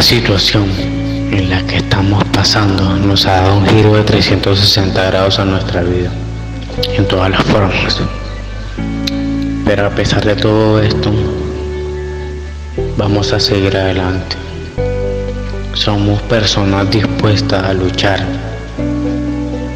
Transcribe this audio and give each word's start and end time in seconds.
Esta 0.00 0.14
situación 0.14 0.64
en 1.30 1.50
la 1.50 1.60
que 1.66 1.76
estamos 1.76 2.24
pasando 2.32 2.96
nos 2.96 3.26
ha 3.26 3.42
dado 3.42 3.58
un 3.58 3.66
giro 3.66 3.94
de 3.96 4.02
360 4.02 5.04
grados 5.04 5.38
a 5.38 5.44
nuestra 5.44 5.82
vida, 5.82 6.10
en 6.96 7.06
todas 7.06 7.28
las 7.28 7.42
formas. 7.42 8.00
Pero 9.66 9.86
a 9.86 9.90
pesar 9.90 10.24
de 10.24 10.36
todo 10.36 10.80
esto, 10.80 11.12
vamos 12.96 13.34
a 13.34 13.40
seguir 13.40 13.76
adelante. 13.76 14.36
Somos 15.74 16.22
personas 16.22 16.90
dispuestas 16.90 17.62
a 17.62 17.74
luchar 17.74 18.24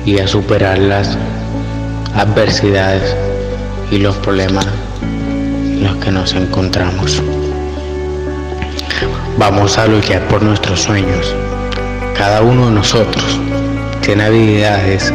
y 0.06 0.20
a 0.20 0.27
superar 0.27 0.79
las 0.79 1.18
adversidades 2.14 3.14
y 3.91 3.98
los 3.98 4.16
problemas 4.16 4.66
en 5.02 5.84
los 5.84 5.96
que 5.96 6.11
nos 6.11 6.32
encontramos. 6.32 7.22
Vamos 9.37 9.79
a 9.79 9.87
luchar 9.89 10.29
por 10.29 10.43
nuestros 10.43 10.82
sueños. 10.82 11.35
Cada 12.17 12.40
uno 12.40 12.67
de 12.67 12.72
nosotros 12.72 13.41
tiene 14.00 14.25
habilidades 14.25 15.13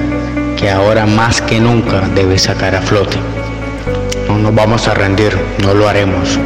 que 0.58 0.70
ahora 0.70 1.06
más 1.06 1.42
que 1.42 1.62
nunca 1.62 2.02
debe 2.14 2.38
sacar 2.38 2.76
a 2.76 2.82
flote. 2.82 3.18
No 4.28 4.38
nos 4.38 4.54
vamos 4.54 4.90
a 4.90 4.94
rendir, 4.94 5.40
no 5.64 5.74
lo 5.74 5.88
haremos. 5.88 6.38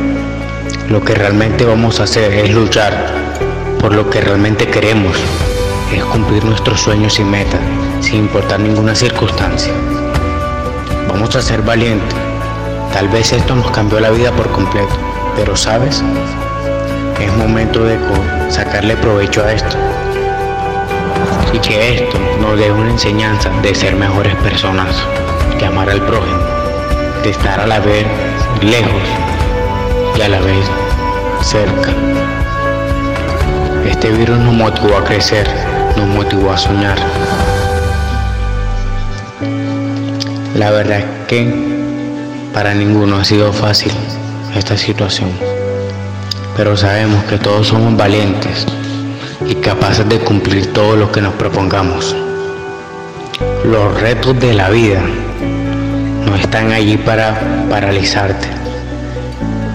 Lo 0.88 1.04
que 1.04 1.16
realmente 1.16 1.66
vamos 1.66 2.00
a 2.00 2.04
hacer 2.04 2.32
es 2.34 2.54
luchar 2.54 2.94
por 3.80 3.96
lo 3.96 4.08
que 4.08 4.22
realmente 4.22 4.68
queremos, 4.68 5.18
es 5.92 6.04
cumplir 6.06 6.46
nuestros 6.46 6.80
sueños 6.80 7.20
y 7.20 7.24
metas, 7.24 7.60
sin 8.02 8.20
importar 8.20 8.60
ninguna 8.60 8.94
circunstancia. 8.94 9.74
Vamos 11.10 11.36
a 11.36 11.42
ser 11.42 11.64
valientes. 11.64 12.16
Tal 12.94 13.10
vez 13.10 13.34
esto 13.34 13.56
nos 13.56 13.72
cambió 13.72 14.00
la 14.00 14.12
vida 14.12 14.32
por 14.32 14.52
completo, 14.52 14.94
pero 15.36 15.56
sabes, 15.56 16.04
es 17.20 17.34
momento 17.38 17.84
de 17.84 17.98
sacarle 18.50 18.96
provecho 18.98 19.44
a 19.44 19.54
esto. 19.54 19.78
Y 21.52 21.60
que 21.60 21.96
esto 21.96 22.18
nos 22.42 22.58
dé 22.58 22.72
una 22.72 22.90
enseñanza 22.90 23.50
de 23.62 23.76
ser 23.76 23.96
mejores 23.96 24.36
personas, 24.38 24.96
que 25.60 25.66
amar 25.66 25.90
al 25.90 26.02
prójimo, 26.06 26.40
de 27.24 27.30
estar 27.30 27.60
a 27.60 27.68
la 27.68 27.80
vez 27.80 28.06
lejos 28.62 29.02
y 30.18 30.22
a 30.22 30.30
la 30.30 30.40
vez 30.40 30.66
cerca. 31.42 31.92
Este 33.86 34.10
virus 34.12 34.40
nos 34.40 34.54
motivó 34.54 34.98
a 34.98 35.04
crecer, 35.04 35.48
nos 35.96 36.08
motivó 36.08 36.52
a 36.52 36.58
soñar. 36.58 36.98
La 40.56 40.72
verdad 40.72 41.00
es 41.00 41.06
que 41.28 41.54
para 42.54 42.74
ninguno 42.74 43.18
ha 43.18 43.26
sido 43.26 43.52
fácil 43.52 43.92
esta 44.56 44.78
situación 44.78 45.53
pero 46.56 46.78
sabemos 46.78 47.24
que 47.26 47.38
todos 47.38 47.68
somos 47.68 47.98
valientes 47.98 48.66
y 49.48 49.56
capaces 49.56 50.08
de 50.08 50.20
cumplir 50.20 50.72
todo 50.72 50.96
lo 50.96 51.12
que 51.12 51.22
nos 51.22 51.34
propongamos. 51.34 52.16
Los 53.66 54.00
retos 54.00 54.40
de 54.40 54.54
la 54.54 54.70
vida 54.70 55.02
no 56.26 56.36
están 56.36 56.72
allí 56.72 56.98
para 56.98 57.40
paralizarte, 57.70 58.48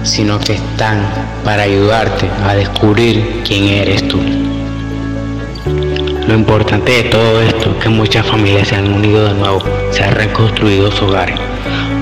sino 0.04 0.38
que 0.38 0.54
están 0.54 1.00
para 1.44 1.64
ayudarte 1.64 2.28
a 2.46 2.54
descubrir 2.54 3.42
quién 3.44 3.64
eres 3.64 4.06
tú. 4.06 4.20
Lo 6.28 6.34
importante 6.34 6.92
de 6.92 7.02
todo 7.04 7.40
esto 7.40 7.70
es 7.70 7.76
que 7.82 7.88
muchas 7.88 8.26
familias 8.26 8.68
se 8.68 8.76
han 8.76 8.92
unido 8.92 9.24
de 9.28 9.34
nuevo, 9.34 9.62
se 9.90 10.04
han 10.04 10.14
reconstruido 10.14 10.92
su 10.92 11.06
hogar. 11.06 11.34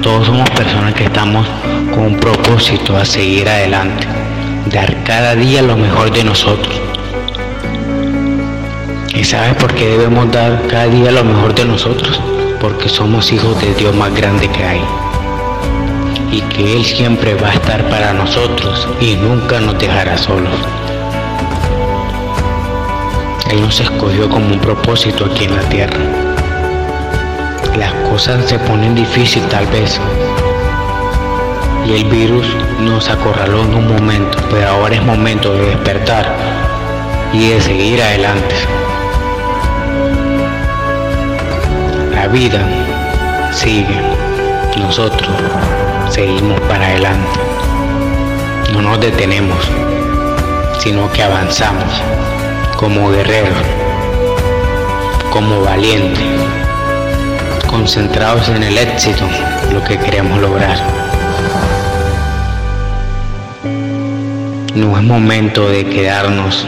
Todos 0.02 0.26
somos 0.26 0.50
personas 0.50 0.94
que 0.94 1.04
estamos 1.04 1.46
con 1.94 2.06
un 2.06 2.16
propósito 2.16 2.96
a 2.96 3.04
seguir 3.04 3.48
adelante 3.48 4.25
dar 4.70 5.02
cada 5.04 5.34
día 5.34 5.62
lo 5.62 5.76
mejor 5.76 6.10
de 6.10 6.24
nosotros. 6.24 6.80
¿Y 9.14 9.24
sabes 9.24 9.54
por 9.54 9.72
qué 9.74 9.88
debemos 9.88 10.30
dar 10.30 10.66
cada 10.68 10.86
día 10.86 11.10
lo 11.10 11.24
mejor 11.24 11.54
de 11.54 11.64
nosotros? 11.64 12.20
Porque 12.60 12.88
somos 12.88 13.32
hijos 13.32 13.60
de 13.60 13.74
Dios 13.74 13.94
más 13.94 14.14
grande 14.14 14.48
que 14.48 14.64
hay. 14.64 14.80
Y 16.32 16.40
que 16.42 16.76
Él 16.76 16.84
siempre 16.84 17.34
va 17.34 17.48
a 17.48 17.54
estar 17.54 17.88
para 17.88 18.12
nosotros 18.12 18.88
y 19.00 19.14
nunca 19.14 19.60
nos 19.60 19.78
dejará 19.78 20.18
solos. 20.18 20.54
Él 23.50 23.60
nos 23.62 23.80
escogió 23.80 24.28
como 24.28 24.46
un 24.46 24.60
propósito 24.60 25.26
aquí 25.26 25.44
en 25.44 25.56
la 25.56 25.62
tierra. 25.68 25.98
Las 27.78 27.92
cosas 28.10 28.44
se 28.46 28.58
ponen 28.58 28.94
difíciles 28.94 29.48
tal 29.48 29.66
vez, 29.66 30.00
y 31.86 31.92
el 31.92 32.04
virus 32.04 32.46
nos 32.80 33.08
acorraló 33.08 33.62
en 33.62 33.74
un 33.74 33.86
momento, 33.86 34.38
pero 34.50 34.68
ahora 34.68 34.96
es 34.96 35.04
momento 35.04 35.52
de 35.52 35.66
despertar 35.66 36.34
y 37.32 37.50
de 37.50 37.60
seguir 37.60 38.02
adelante. 38.02 38.54
La 42.12 42.26
vida 42.26 42.66
sigue, 43.52 44.00
nosotros 44.76 45.30
seguimos 46.10 46.60
para 46.62 46.86
adelante. 46.86 47.40
No 48.72 48.82
nos 48.82 49.00
detenemos, 49.00 49.58
sino 50.78 51.10
que 51.12 51.22
avanzamos 51.22 52.02
como 52.76 53.10
guerreros, 53.10 53.56
como 55.30 55.60
valientes, 55.62 56.24
concentrados 57.68 58.48
en 58.48 58.64
el 58.64 58.76
éxito, 58.76 59.24
lo 59.72 59.84
que 59.84 59.96
queremos 59.98 60.40
lograr. 60.40 60.96
No 64.76 64.94
es 64.98 65.02
momento 65.02 65.70
de 65.70 65.86
quedarnos 65.86 66.66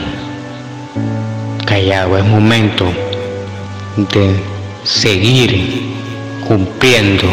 callados, 1.66 2.20
es 2.20 2.24
momento 2.24 2.86
de 3.98 4.34
seguir 4.82 5.92
cumpliendo 6.48 7.26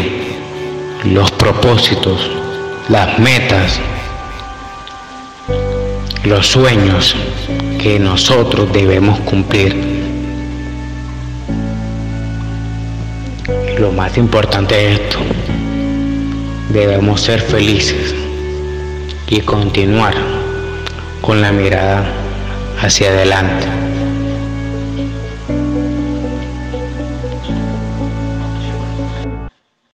los 1.04 1.30
propósitos, 1.30 2.30
las 2.90 3.18
metas, 3.18 3.80
los 6.24 6.46
sueños 6.46 7.16
que 7.80 7.98
nosotros 7.98 8.70
debemos 8.70 9.18
cumplir. 9.20 9.74
Lo 13.78 13.92
más 13.92 14.18
importante 14.18 14.92
es 14.92 15.00
esto, 15.00 15.20
debemos 16.68 17.22
ser 17.22 17.40
felices 17.40 18.14
y 19.26 19.40
continuar 19.40 20.45
con 21.26 21.40
la 21.40 21.50
mirada 21.50 22.04
hacia 22.80 23.08
adelante. 23.08 23.85